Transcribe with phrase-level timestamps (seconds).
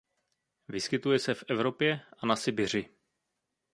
[0.69, 2.89] Vyskytuje se v Evropě a na Sibiři.